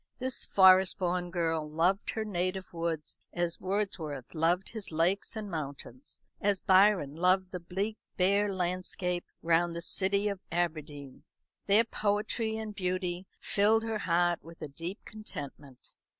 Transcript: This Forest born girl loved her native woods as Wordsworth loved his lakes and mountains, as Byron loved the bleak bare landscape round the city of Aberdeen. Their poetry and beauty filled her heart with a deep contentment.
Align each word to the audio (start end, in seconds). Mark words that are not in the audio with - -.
This 0.17 0.45
Forest 0.45 0.97
born 0.97 1.29
girl 1.29 1.69
loved 1.69 2.09
her 2.09 2.25
native 2.25 2.73
woods 2.73 3.19
as 3.33 3.59
Wordsworth 3.61 4.33
loved 4.33 4.69
his 4.69 4.91
lakes 4.91 5.35
and 5.35 5.47
mountains, 5.47 6.19
as 6.41 6.59
Byron 6.59 7.13
loved 7.15 7.51
the 7.51 7.59
bleak 7.59 7.99
bare 8.17 8.51
landscape 8.51 9.25
round 9.43 9.75
the 9.75 9.81
city 9.83 10.27
of 10.27 10.39
Aberdeen. 10.51 11.23
Their 11.67 11.83
poetry 11.83 12.57
and 12.57 12.73
beauty 12.73 13.27
filled 13.39 13.83
her 13.83 13.99
heart 13.99 14.41
with 14.41 14.63
a 14.63 14.67
deep 14.67 14.97
contentment. 15.05 15.93